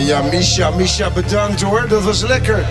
Ja, 0.00 0.22
Misha, 0.22 0.70
Misha, 0.70 1.10
bedankt 1.10 1.62
hoor. 1.62 1.88
Dat 1.88 2.02
was 2.02 2.22
lekker. 2.22 2.64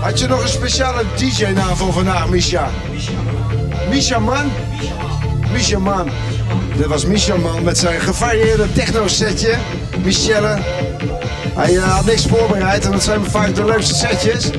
Had 0.00 0.18
je 0.18 0.26
nog 0.26 0.42
een 0.42 0.48
speciale 0.48 1.04
DJ-naam 1.16 1.76
voor 1.76 1.92
vandaag, 1.92 2.28
Misha? 2.28 2.70
Misha 3.90 4.18
Man? 4.18 4.52
Misha 5.52 5.78
Man. 5.78 6.10
Dit 6.76 6.86
was 6.86 7.04
Misha 7.04 7.36
Man 7.36 7.62
met 7.62 7.78
zijn 7.78 8.00
gevarieerde 8.00 8.72
techno-setje. 8.72 9.54
Michelle. 10.02 10.58
Hij 11.54 11.72
uh, 11.72 11.94
had 11.94 12.04
niks 12.04 12.26
voorbereid 12.26 12.84
en 12.84 12.90
dat 12.90 13.02
zijn 13.02 13.24
vaak 13.24 13.54
de 13.54 13.64
leukste 13.64 13.94
setjes. 13.94 14.50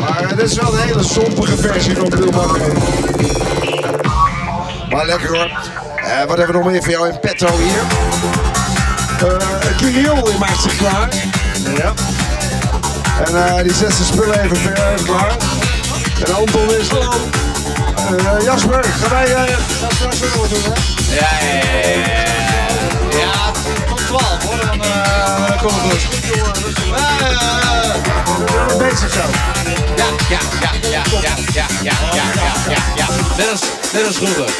Maar 0.00 0.22
uh, 0.22 0.28
dit 0.28 0.50
is 0.50 0.54
wel 0.54 0.72
een 0.72 0.86
hele 0.86 1.02
sompige 1.02 1.56
versie 1.56 1.96
van 1.96 2.08
Bill 2.08 2.30
Maar 4.90 5.06
lekker 5.06 5.36
hoor. 5.36 5.83
Uh, 6.04 6.24
wat 6.26 6.36
hebben 6.36 6.46
we 6.46 6.52
nog 6.52 6.70
meer 6.70 6.82
voor 6.82 6.90
jou 6.92 7.08
in 7.08 7.20
petto 7.20 7.46
hier? 7.56 7.82
Uh, 9.22 9.76
Kirill 9.76 10.38
maakt 10.38 10.62
zich 10.62 10.76
klaar. 10.76 11.08
Ja. 11.76 11.92
En 13.24 13.34
uh, 13.34 13.62
die 13.62 13.74
zet 13.74 13.92
zijn 13.92 14.06
spullen 14.06 14.40
even, 14.40 14.56
even 14.56 15.04
klaar. 15.04 15.36
En 16.26 16.34
Anton 16.34 16.74
is 16.74 16.90
lang. 16.90 17.14
Uh, 18.10 18.44
Jasper, 18.44 18.84
gaan 18.84 19.10
wij 19.10 19.56
straks 19.94 20.18
weer 20.18 20.32
door 20.34 20.48
doen, 20.48 20.62
hè? 20.62 20.72
Ja, 21.14 21.28
ja, 21.40 21.54
ja. 21.88 22.22
Ja, 23.10 23.18
ja 23.18 23.52
tot 23.88 24.06
12 24.06 24.42
hoor, 24.42 24.60
dan, 24.60 24.78
dan 25.48 25.58
komt 25.58 25.82
het 25.82 26.04
goed. 26.04 26.24
Ja, 26.90 27.28
ja, 27.28 27.34
ja. 28.68 28.76
bezig 28.78 29.12
zo. 29.12 29.83
Ja, 29.96 30.06
ja, 30.28 30.38
ja, 30.60 30.70
ja, 30.90 31.02
ja, 31.20 31.34
ja, 31.52 31.66
ja, 31.82 31.94
ja, 32.12 32.52
ja, 32.68 32.78
ja. 32.94 33.06
Net 33.36 33.50
als, 33.50 33.60
net 33.92 34.06
als 34.06 34.16
vroeger. 34.16 34.50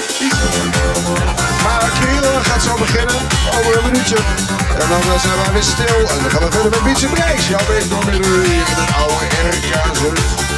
Maar 1.63 1.91
Kirill 2.01 2.43
gaat 2.43 2.63
zo 2.63 2.75
beginnen, 2.79 3.17
over 3.59 3.77
een 3.77 3.91
minuutje. 3.91 4.17
En 4.81 4.89
dan 4.89 5.01
uh, 5.01 5.21
zijn 5.21 5.37
wij 5.37 5.53
weer 5.53 5.63
stil 5.63 5.99
en 5.99 6.19
dan 6.23 6.31
gaan 6.31 6.43
we 6.43 6.51
verder 6.51 6.71
met 6.71 6.83
Beats 6.83 7.05
Breaks. 7.05 7.49
Jouw 7.49 7.67
week 7.69 7.91
door 7.91 8.05
midden 8.05 8.45
in 8.45 8.63
het 8.67 8.95
oude 8.97 9.15
RK-zus. 9.51 10.54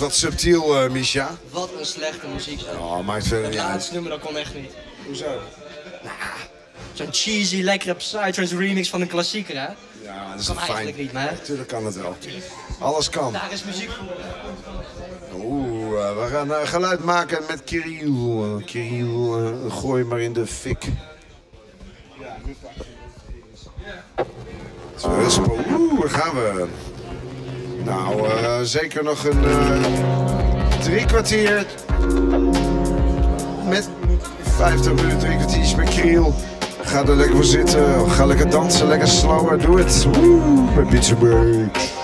Wat 0.00 0.14
subtiel, 0.14 0.82
eh 0.82 0.90
Misha. 0.90 1.30
Wat 1.50 1.70
een 1.78 1.86
slechte 1.86 2.26
muziek. 2.34 2.60
Oh, 2.78 3.00
maakt 3.06 3.26
verder 3.26 3.42
Het 3.44 3.50
niet 3.52 3.60
uit. 3.60 3.70
laatste 3.72 3.92
nummer 3.92 4.10
dat 4.10 4.20
kon 4.20 4.36
echt 4.36 4.54
niet. 4.54 4.70
Hoezo? 5.06 5.38
Zo'n 6.92 7.08
cheesy, 7.10 7.62
lekkere 7.62 7.94
Psytrance 7.94 8.56
remix 8.56 8.88
van 8.90 9.00
een 9.00 9.08
klassieker, 9.08 9.54
hè? 9.60 9.66
Ja, 10.04 10.30
dat 10.30 10.40
is 10.40 10.46
Kan 10.46 10.56
fijn. 10.56 10.68
eigenlijk 10.68 10.96
niet, 10.98 11.12
maar- 11.12 11.32
Natuurlijk 11.32 11.68
kan 11.68 11.84
het 11.84 11.94
wel. 11.94 12.16
Alles 12.78 13.08
kan. 13.10 13.32
Daar 13.32 13.52
is 13.52 13.64
muziek 13.64 13.90
voor. 13.90 14.06
Oeh, 15.44 16.08
eh, 16.08 16.16
we 16.22 16.28
gaan 16.30 16.54
eh, 16.54 16.68
geluid 16.68 17.04
maken 17.04 17.38
met 17.48 17.64
Kirill. 17.64 18.62
Kirill, 18.64 19.32
eh, 19.32 19.76
gooi 19.76 20.04
maar 20.04 20.20
in 20.20 20.32
de 20.32 20.46
fik. 20.46 20.84
Zeker 28.70 29.04
nog 29.04 29.24
een 29.24 29.44
eh, 29.44 30.82
drie 30.82 31.04
kwartier. 31.04 31.66
Met 33.68 33.88
50 34.40 34.92
minuten, 34.92 35.18
drie 35.18 35.36
kwartiertjes 35.36 35.74
met 35.74 35.88
Kirill. 35.88 36.32
Ga 36.82 37.00
er 37.00 37.16
lekker 37.16 37.34
voor 37.34 37.44
zitten, 37.44 38.10
ga 38.10 38.24
lekker 38.24 38.50
dansen, 38.50 38.86
lekker 38.86 39.08
slower, 39.08 39.58
doe 39.58 39.78
het. 39.78 40.04
Woe, 40.04 40.40
bij 40.74 40.84
Pizza 40.84 41.14
Break. 41.14 41.99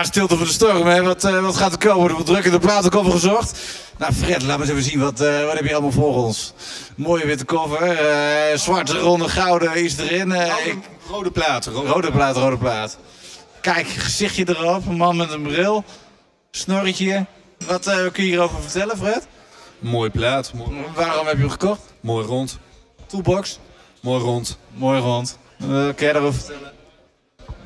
Ja, 0.00 0.06
stilte 0.06 0.36
voor 0.36 0.46
de 0.46 0.52
storm, 0.52 0.86
hè. 0.86 1.02
Wat, 1.02 1.24
eh, 1.24 1.42
wat 1.42 1.56
gaat 1.56 1.72
er 1.72 1.78
komen? 1.78 2.06
Er 2.08 2.12
wordt 2.12 2.26
druk 2.26 2.44
in 2.44 2.50
de 2.50 2.58
platenkoffer 2.58 3.12
gezocht. 3.12 3.58
Nou, 3.98 4.12
Fred, 4.12 4.42
laat 4.42 4.56
me 4.58 4.62
eens 4.62 4.72
even 4.72 4.82
zien. 4.90 5.00
Wat, 5.00 5.20
eh, 5.20 5.44
wat 5.44 5.54
heb 5.54 5.64
je 5.64 5.72
allemaal 5.72 5.90
voor 5.92 6.14
ons? 6.16 6.52
Mooie 6.96 7.26
witte 7.26 7.44
koffer. 7.44 7.82
eh, 7.82 8.58
zwarte, 8.58 8.98
ronde, 8.98 9.28
gouden 9.28 9.74
is 9.74 9.96
erin. 9.98 10.34
Rode 11.10 11.30
plaat. 11.30 11.66
Rode, 11.66 11.88
rode 11.88 12.10
plaat, 12.10 12.36
rode 12.36 12.56
plaat. 12.58 12.98
Kijk, 13.60 13.86
gezichtje 13.88 14.44
erop. 14.48 14.86
Een 14.86 14.96
man 14.96 15.16
met 15.16 15.30
een 15.32 15.42
bril. 15.42 15.84
Snorretje. 16.50 17.26
Wat 17.66 17.84
kun 17.84 18.24
je 18.24 18.30
hierover 18.30 18.60
vertellen, 18.62 18.96
Fred? 18.98 19.26
Mooi 19.78 20.10
plaat. 20.10 20.52
Mooi, 20.54 20.70
Waarom 20.94 21.26
heb 21.26 21.34
je 21.34 21.40
hem 21.40 21.50
gekocht? 21.50 21.80
mooi 22.00 22.26
rond. 22.26 22.58
Toolbox. 23.06 23.58
Mooi 24.00 24.22
rond. 24.22 24.58
Mooi 24.74 25.00
rond. 25.00 25.38
Uh, 25.62 25.68
kan 25.68 25.94
jij 25.98 26.12
daarover 26.12 26.40
vertellen? 26.40 26.59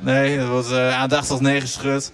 Nee, 0.05 0.37
dat 0.37 0.47
wordt 0.47 0.71
uh, 0.71 0.99
aandachtig 0.99 1.39
neergeschud. 1.39 2.11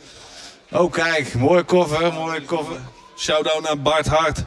Oh 0.72 0.92
kijk, 0.92 1.34
mooie 1.34 1.64
koffer, 1.64 2.14
mooie 2.14 2.42
koffer. 2.42 2.76
Shout-out 3.18 3.64
naar 3.64 3.82
Bart 3.82 4.08
Hart. 4.08 4.44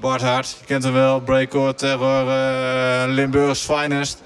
Bart 0.00 0.22
Hart, 0.22 0.56
je 0.60 0.66
kent 0.66 0.82
hem 0.82 0.92
wel. 0.92 1.20
Breakcore, 1.20 1.74
Terror, 1.74 2.26
uh, 2.26 3.14
Limburg's 3.14 3.60
Finest. 3.60 4.22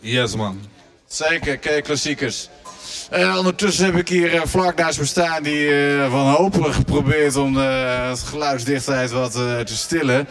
Yes 0.00 0.36
man. 0.36 0.60
Zeker, 1.06 1.58
kijk, 1.58 1.84
klassiekers. 1.84 2.48
En 3.10 3.36
ondertussen 3.36 3.84
heb 3.84 3.96
ik 3.96 4.08
hier 4.08 4.34
uh, 4.34 4.40
vlak 4.44 4.76
naast 4.76 4.98
me 4.98 5.04
staan 5.04 5.42
die 5.42 5.68
uh, 5.68 6.12
wanhopig 6.12 6.74
geprobeerd 6.74 7.36
om 7.36 7.54
de 7.54 7.60
het 8.08 8.20
geluidsdichtheid 8.20 9.10
wat 9.10 9.32
te 9.32 9.76
stillen. 9.76 10.28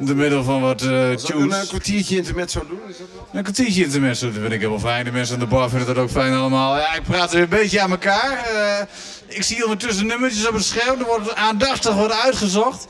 Door 0.00 0.16
middel 0.16 0.44
van 0.44 0.60
wat 0.60 0.82
uh, 0.82 1.14
tunes. 1.14 1.60
een 1.60 1.68
kwartiertje 1.68 2.16
intermezzo 2.16 2.66
doen? 2.68 2.80
Is 2.88 2.96
dat 2.98 3.06
een 3.32 3.42
kwartiertje 3.42 3.84
intermezzo, 3.84 4.26
dat 4.26 4.40
vind 4.40 4.52
ik 4.52 4.58
helemaal 4.60 4.78
fijn. 4.78 5.04
De 5.04 5.12
mensen 5.12 5.34
aan 5.34 5.40
de 5.40 5.46
bar 5.46 5.68
vinden 5.68 5.94
dat 5.94 5.96
ook 5.96 6.10
fijn 6.10 6.32
allemaal. 6.34 6.76
Ja, 6.76 6.94
ik 6.94 7.02
praat 7.02 7.32
weer 7.32 7.42
een 7.42 7.48
beetje 7.48 7.80
aan 7.80 7.90
elkaar. 7.90 8.48
Uh, 8.54 9.36
ik 9.36 9.42
zie 9.42 9.64
ondertussen 9.64 10.06
nummertjes 10.06 10.48
op 10.48 10.54
het 10.54 10.64
scherm. 10.64 11.00
Er 11.00 11.06
wordt 11.06 11.34
aandachtig 11.34 11.94
worden 11.94 12.16
uitgezocht. 12.16 12.86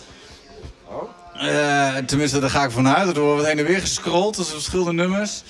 Uh, 1.43 1.97
tenminste, 1.97 2.40
daar 2.40 2.51
ga 2.51 2.64
ik 2.64 2.70
vanuit. 2.70 3.16
Er 3.16 3.22
wordt 3.22 3.47
heen 3.47 3.59
en 3.59 3.64
weer 3.64 3.80
gescrolld 3.80 4.35
tussen 4.35 4.55
verschillende 4.55 4.93
nummers. 4.93 5.43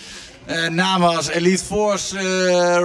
Uh, 0.51 0.69
namen 0.69 1.17
als 1.17 1.29
Elite 1.29 1.65
Force, 1.65 2.15
uh, 2.15 2.23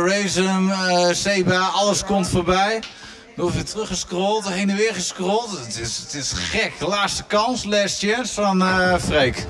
Razum, 0.08 0.72
Seba, 1.12 1.58
alles 1.58 2.04
komt 2.04 2.28
voorbij. 2.30 2.82
Wordt 3.36 3.56
weer 3.56 3.66
teruggescrolld, 3.66 4.50
heen 4.50 4.70
en 4.70 4.76
weer 4.76 4.94
gescrolld. 4.94 5.52
Het 5.52 5.80
is, 5.80 5.98
het 5.98 6.14
is 6.14 6.32
gek. 6.32 6.74
Laatste 6.80 7.24
kans, 7.24 7.64
last 7.64 8.00
chance 8.00 8.34
van 8.34 8.62
uh, 8.62 8.98
Freek. 8.98 9.48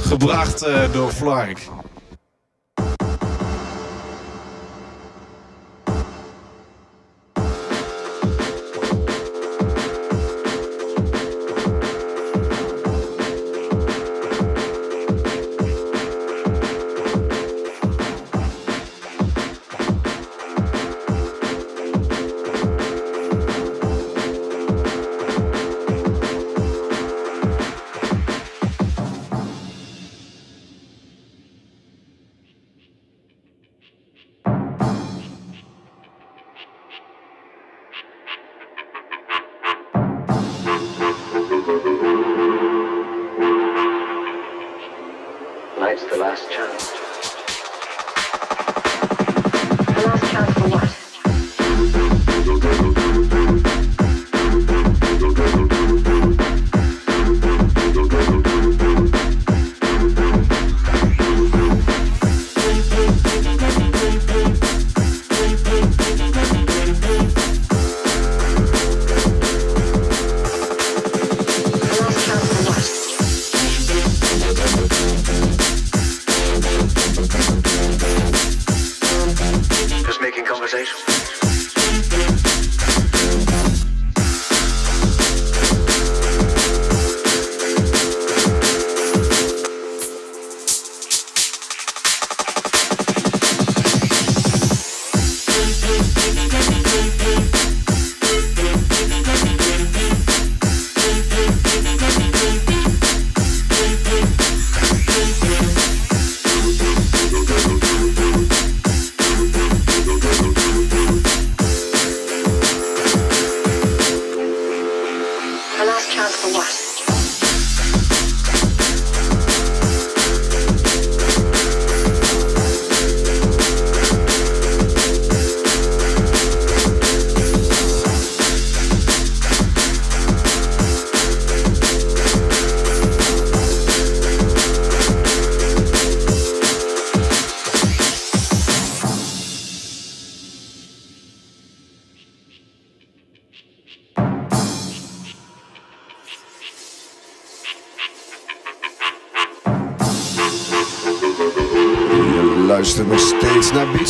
Gebracht 0.00 0.66
uh, 0.66 0.92
door 0.92 1.10
Flark. 1.10 1.58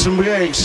Steeds 0.05 0.12
naar 0.12 0.63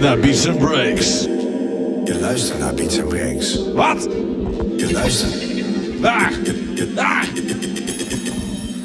luistert 0.00 0.18
naar 0.18 0.18
Beats 0.30 0.46
and 0.46 0.58
Breaks. 0.58 1.22
Je 2.04 2.18
luistert 2.20 2.58
naar 2.58 2.74
Beats 2.74 2.98
and 2.98 3.08
Breaks. 3.08 3.58
Wat? 3.74 4.02
Je 4.76 4.92
luistert, 4.92 5.34
Waar? 6.00 6.32
Daar! 6.94 7.28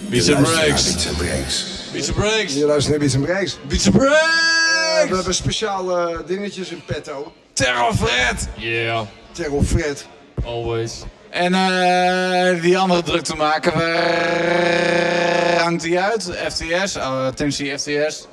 Beats 0.09 0.31
and 0.31 0.43
Breaks. 0.43 0.83
Beats 0.83 1.07
and 1.07 1.17
Breaks. 1.17 1.65
Beats 1.91 2.07
and 2.09 2.17
Breaks. 2.17 2.53
Je 2.53 2.65
luistert 2.65 2.89
naar 2.89 2.99
Beats 2.99 3.15
and 3.15 3.23
Breaks. 3.25 3.57
Beats 3.67 3.85
and 3.85 3.95
We 3.95 3.99
Breaks! 3.99 5.15
hebben 5.15 5.33
speciale 5.33 6.23
dingetjes 6.25 6.69
in 6.69 6.81
petto. 6.85 7.31
Terror 7.53 7.93
Fred. 7.93 8.47
Yeah, 8.57 9.01
Terror 9.31 9.63
Fred. 9.63 10.05
always. 10.45 11.03
En 11.29 11.53
eh, 11.53 12.61
die 12.61 12.77
andere 12.77 13.03
druk 13.03 13.23
te 13.23 13.35
maken, 13.35 13.73
waar 13.73 15.61
hangt 15.61 15.81
die 15.81 15.99
uit? 15.99 16.23
FTS, 16.47 16.95
uh, 16.95 17.27
Tennessee 17.27 17.77
FTS. 17.77 18.27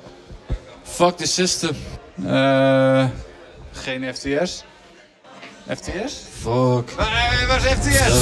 Fuck 0.83 1.17
the 1.17 1.27
system. 1.27 1.75
Eh, 2.31 3.03
geen 3.71 4.13
FTS. 4.13 4.63
FTS? 5.67 6.13
Fuck. 6.41 6.91
Waar, 6.91 7.45
waar 7.47 7.57
is 7.57 7.63
FTS? 7.63 8.15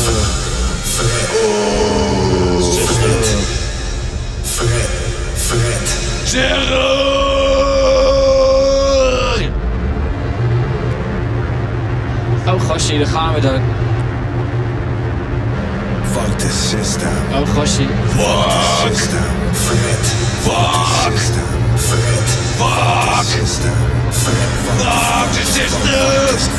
Fred. 4.44 4.88
Fred. 5.36 5.98
Terror! 6.30 7.20
Oh 12.48 12.62
gastje, 12.68 12.98
daar 12.98 13.08
gaan 13.08 13.34
we 13.34 13.42
dan. 13.42 13.62
Fuck 16.04 16.40
the 16.40 16.50
system. 16.50 17.10
Oh 17.34 17.56
gastje. 17.56 17.86
Fred. 18.08 18.26
Fuck. 18.26 18.96
System. 18.96 19.24
Fred. 19.52 20.06
Fuck. 20.42 21.18
System. 21.18 21.44
Fred. 21.76 22.40
Fuck 22.60 23.26
the 23.26 23.46
system! 23.46 23.89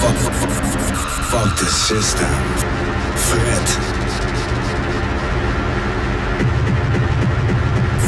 Fuck, 0.00 0.16
fuck, 0.16 0.32
fuck, 0.32 0.50
fuck 1.30 1.58
the 1.58 1.66
system. 1.66 2.26
Fred. 3.28 3.68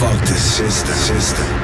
Fuck 0.01 0.21
the 0.27 0.35
system. 0.35 0.95
System. 0.95 1.62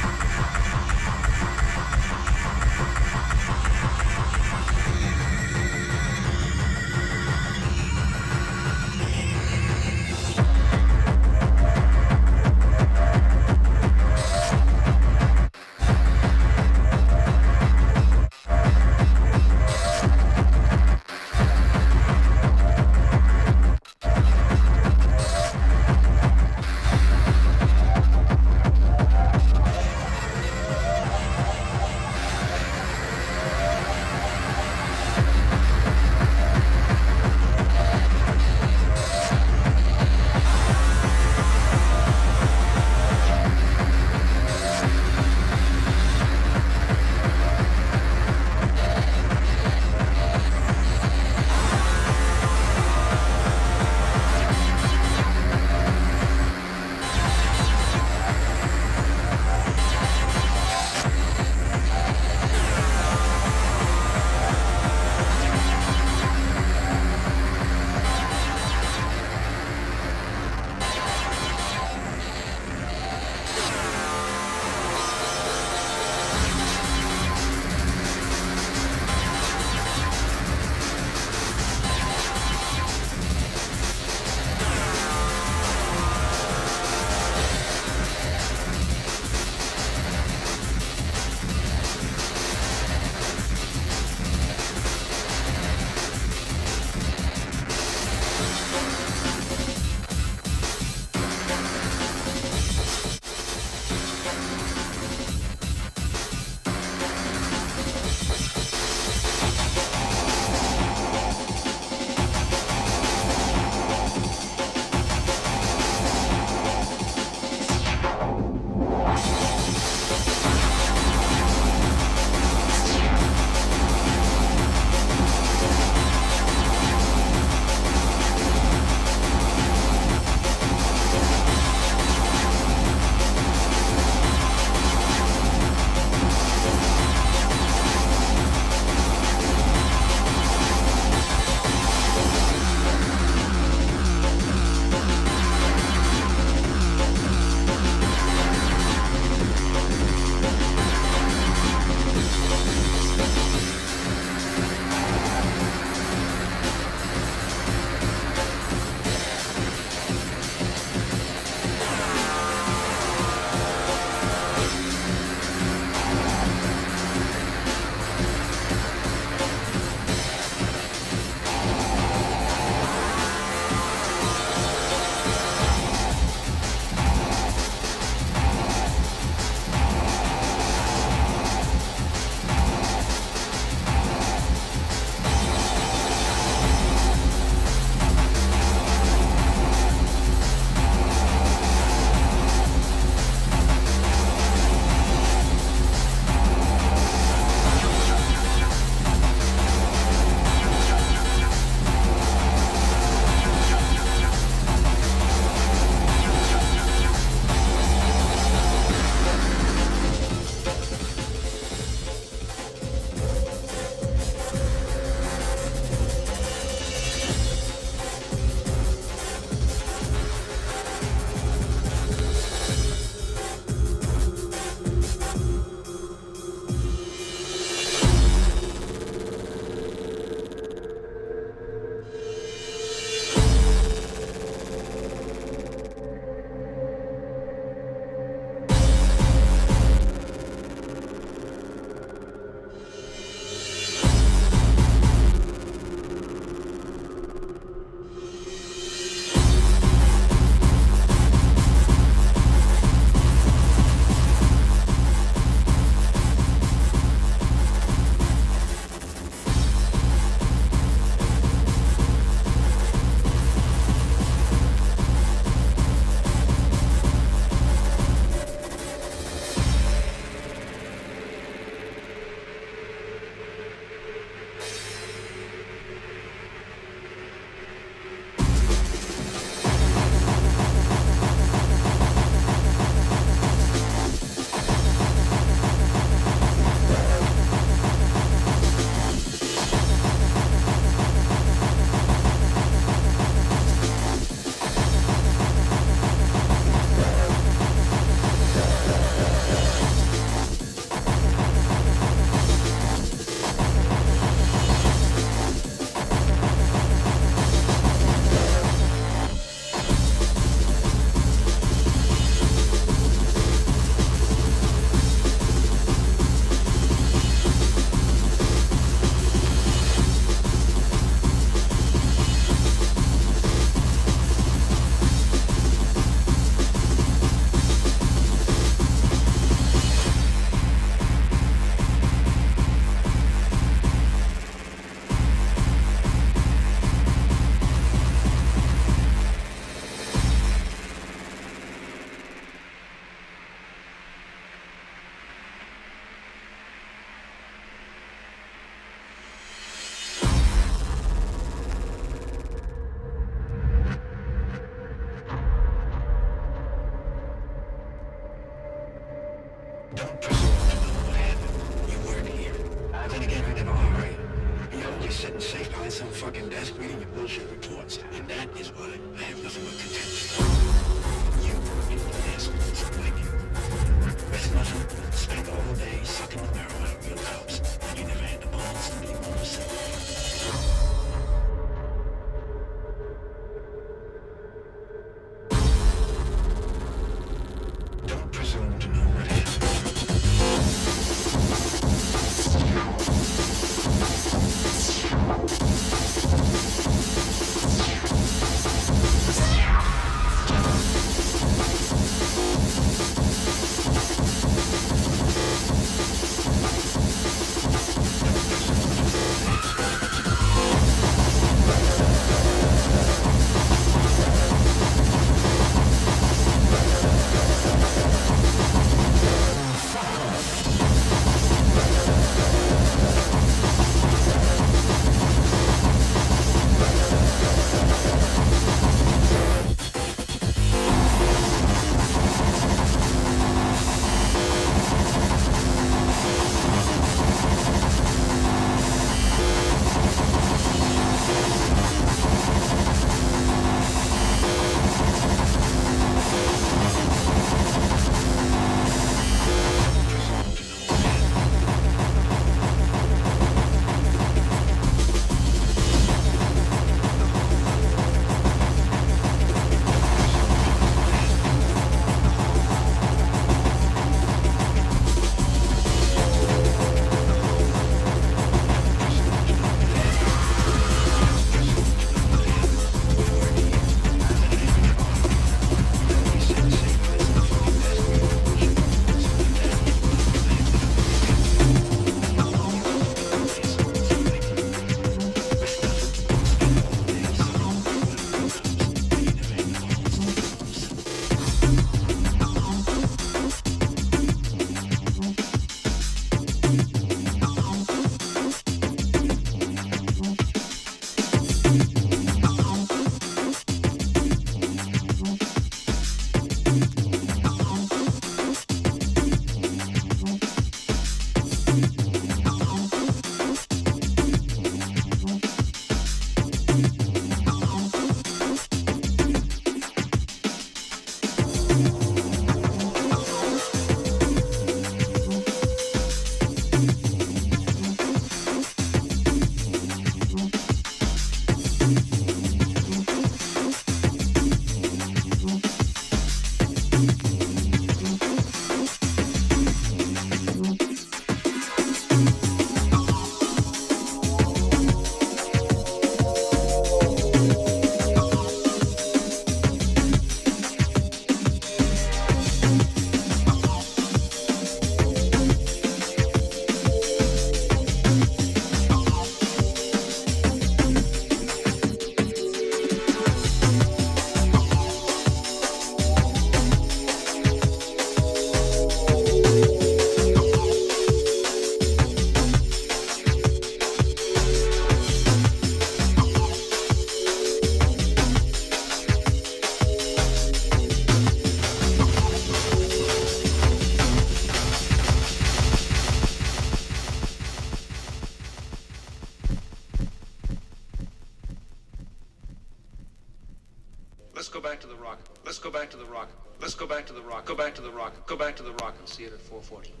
at 599.27 599.39
440. 599.39 600.00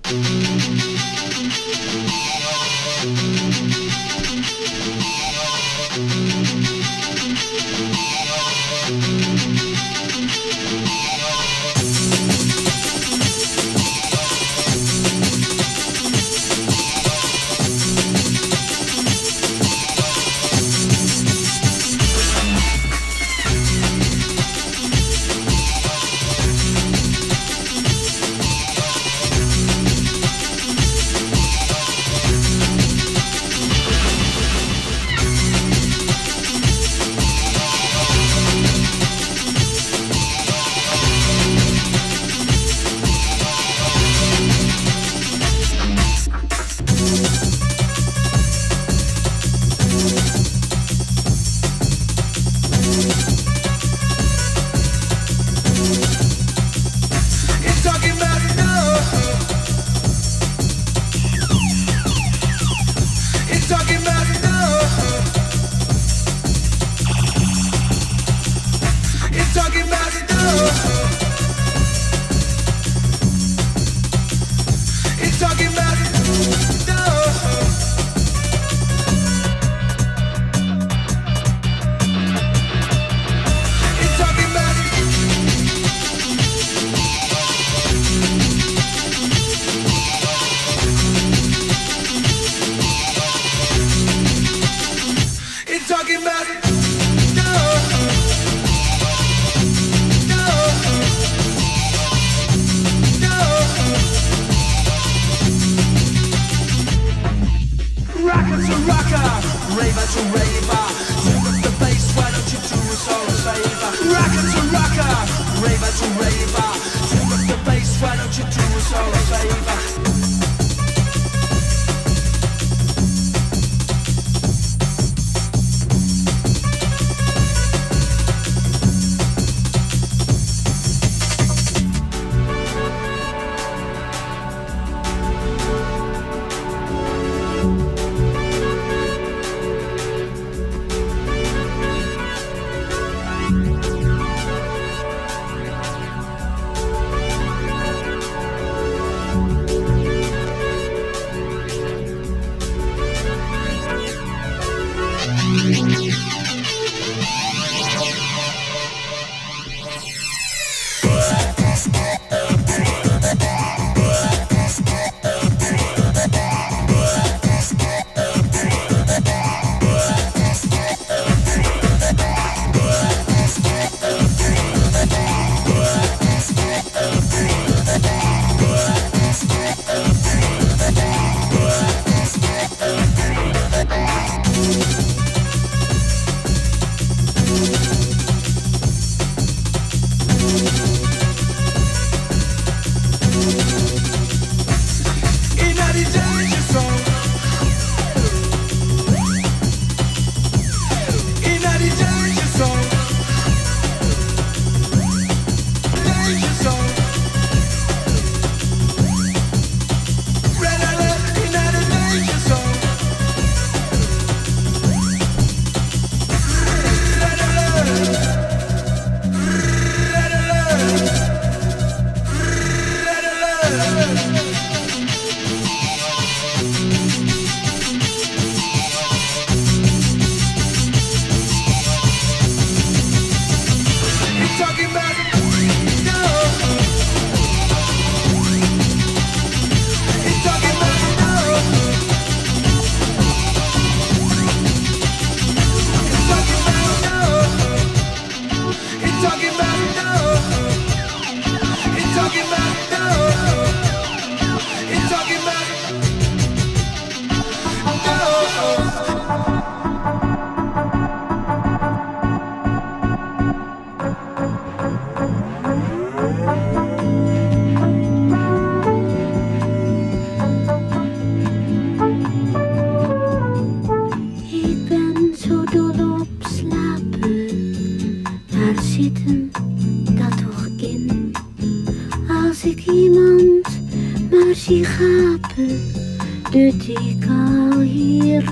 de 286.51 286.71
tes 286.71 287.15
cahiers 287.25 288.43